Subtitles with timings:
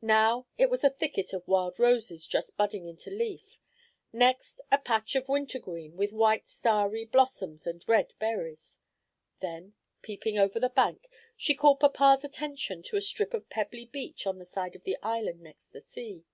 [0.00, 3.58] Now it was a thicket of wild roses just budding into leaf.
[4.14, 8.80] Next a patch of winter green, with white starry blossoms and red berries.
[9.40, 14.26] Then, peeping over the bank, she called papa's attention to a strip of pebbly beach
[14.26, 16.24] on the side of the island next the sea.